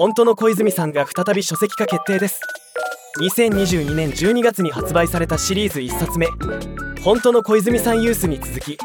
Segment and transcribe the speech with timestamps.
[0.00, 2.40] 本当の小泉さんが再び書籍化決定です。
[3.20, 6.26] 2022年12月に発売されたシリーズ1冊目。
[7.04, 8.78] 本当の小泉さんユースに続き。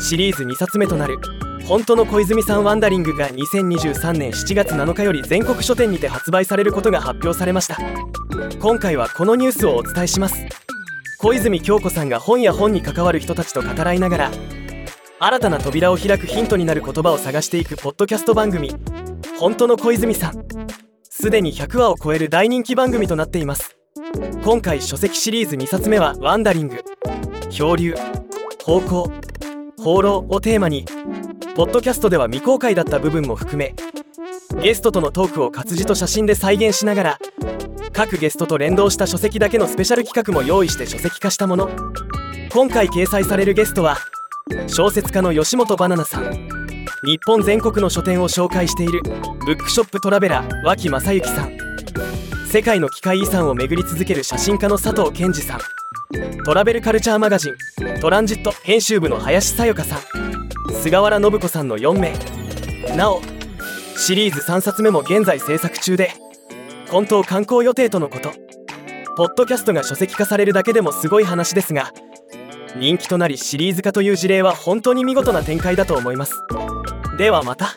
[0.00, 1.20] シリーズ2冊目となる。
[1.68, 7.78] 本当の小泉さんワンダリングが2023年7月7日より全国書店にて発売されることが発表されました。
[8.58, 10.44] 今回はこのニュースをお伝えします。
[11.20, 14.30] 小泉京子さんが本や本に関わる人たちと語らいながら
[15.20, 18.74] 新たな扉を開くヒントになる言葉を探していくポッドキャスト番組。
[19.38, 20.46] 本当の小泉さん。
[21.02, 23.76] すでに100話を超える大人気番組となっています。
[24.44, 26.84] 今回書籍シリーズ2冊目は「ワンダリング」
[27.50, 27.94] 「漂流」
[28.64, 29.12] 「方向」
[29.82, 30.84] 「放浪」をテーマに
[31.54, 33.74] ポッドキャストでは未公開だった部分も含め
[34.62, 37.18] ゲストとのトークを活字と写真で再現しながら
[37.92, 41.70] 各ゲストと連動した書籍だけのスペシャル企画も用意して書籍化したもの。
[42.52, 43.98] 今回掲載されるゲストは
[44.66, 46.55] 小説家の吉本ばななさん。
[47.06, 49.00] 日本全国の書店を紹介している。
[49.46, 51.56] ブックショップトラベラー脇正幸さん。
[52.48, 55.60] 世界の機械遺産を巡り続ける写真家の佐藤健二さん。
[56.44, 57.54] トラベルカルチャーマガジン
[58.00, 60.00] トランジット編集部の林さよかさん。
[60.82, 62.12] 菅原信子さんの4名。
[62.96, 63.22] なお
[63.96, 66.10] シリーズ3冊目も現在制作中で
[66.90, 68.32] 本当刊行予定とのこと。
[69.16, 71.92] ポッドキャストが書籍化されるだけでもすごい話ですが
[72.74, 76.34] 人気となりシリーズ化という事例は本当に見事な展開だと思います。
[77.16, 77.74] ではまた。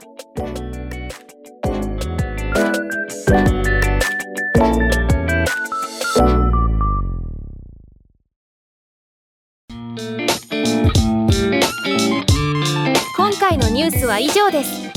[13.15, 14.89] 今回のニュースは以上です。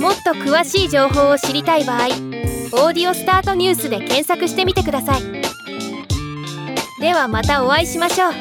[0.00, 2.06] もっと詳しい情報を知りたい場合
[2.84, 5.22] 「オーディオスタートニュース」で検索してみてください。
[7.00, 8.32] ではまたお会いしましょう。